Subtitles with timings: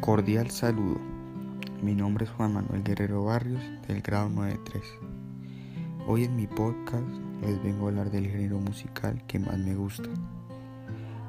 [0.00, 0.98] Cordial saludo.
[1.82, 4.82] Mi nombre es Juan Manuel Guerrero Barrios del grado 93.
[6.06, 7.06] Hoy en mi podcast
[7.42, 10.08] les vengo a hablar del género musical que más me gusta.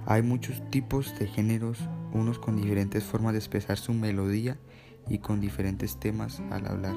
[0.06, 1.80] Hay muchos tipos de géneros,
[2.14, 4.58] unos con diferentes formas de expresar su melodía
[5.10, 6.96] y con diferentes temas al hablar.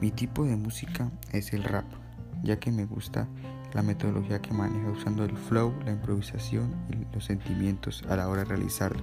[0.00, 1.86] Mi tipo de música es el rap,
[2.42, 3.28] ya que me gusta
[3.74, 8.42] la metodología que maneja usando el flow, la improvisación y los sentimientos a la hora
[8.42, 9.02] de realizarlo.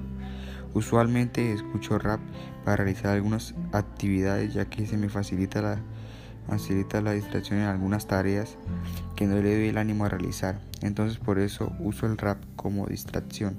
[0.73, 2.20] Usualmente escucho rap
[2.63, 5.80] para realizar algunas actividades ya que se me facilita la,
[6.48, 8.58] facilita la distracción en algunas tareas
[9.16, 10.59] que no le doy el ánimo a realizar.
[10.81, 13.58] Entonces por eso uso el rap como distracción.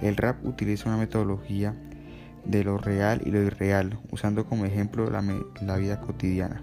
[0.00, 1.74] El rap utiliza una metodología
[2.44, 5.22] de lo real y lo irreal, usando como ejemplo la,
[5.60, 6.62] la vida cotidiana.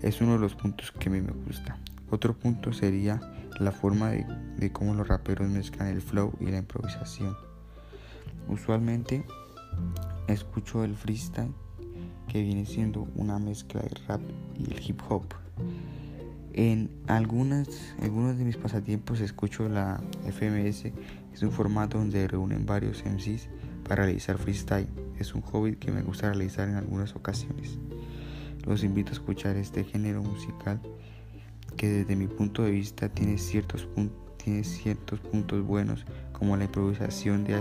[0.00, 1.76] Es uno de los puntos que a mí me gusta.
[2.12, 3.20] Otro punto sería
[3.58, 4.26] la forma de,
[4.58, 7.34] de cómo los raperos mezclan el flow y la improvisación.
[8.48, 9.24] Usualmente
[10.28, 11.54] escucho el freestyle
[12.28, 14.20] que viene siendo una mezcla de rap
[14.58, 15.24] y el hip hop.
[16.52, 20.92] En algunas, algunos de mis pasatiempos escucho la FMS,
[21.32, 23.48] es un formato donde reúnen varios MCs
[23.88, 24.86] para realizar freestyle.
[25.18, 27.78] Es un hobby que me gusta realizar en algunas ocasiones.
[28.66, 30.78] Los invito a escuchar este género musical
[31.82, 33.88] que desde mi punto de vista tiene ciertos,
[34.36, 37.60] tiene ciertos puntos buenos como la improvisación de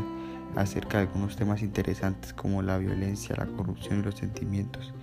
[0.56, 4.94] acerca de algunos temas interesantes como la violencia, la corrupción y los sentimientos.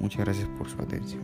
[0.00, 1.22] Muchas gracias por su atención.